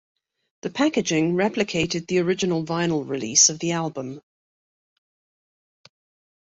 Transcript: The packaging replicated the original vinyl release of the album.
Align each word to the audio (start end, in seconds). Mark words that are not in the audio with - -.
The 0.63 0.71
packaging 0.71 1.35
replicated 1.35 2.07
the 2.07 2.21
original 2.21 2.65
vinyl 2.65 3.07
release 3.07 3.49
of 3.49 3.59
the 3.59 3.73
album. 3.73 4.19